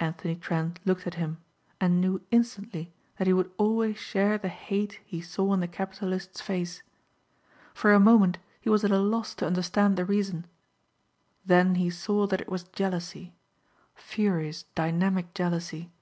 [0.00, 1.38] Anthony Trent looked at him
[1.80, 6.40] and knew instantly that he would always share the hate he saw in the capitalist's
[6.40, 6.82] face.
[7.74, 10.48] For a moment he was at a loss to understand the reason.
[11.46, 13.36] Then he saw that it was jealousy,
[13.94, 15.92] furious, dynamic jealousy.